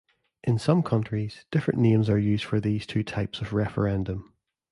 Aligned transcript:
In 0.43 0.57
some 0.57 0.81
countries, 0.81 1.45
different 1.51 1.79
names 1.79 2.09
are 2.09 2.17
used 2.17 2.43
for 2.43 2.59
these 2.59 2.87
two 2.87 3.03
types 3.03 3.39
of 3.39 3.53
referendum. 3.53 4.33